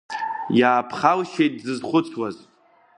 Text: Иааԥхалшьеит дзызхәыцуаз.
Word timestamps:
Иааԥхалшьеит 0.59 1.53
дзызхәыцуаз. 1.59 2.37